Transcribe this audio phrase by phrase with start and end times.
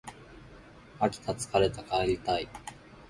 [0.97, 2.49] 飽きた疲れた帰りたい